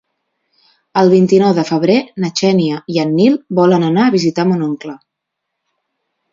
[1.01, 4.99] El vint-i-nou de febrer na Xènia i en Nil volen anar a visitar mon oncle.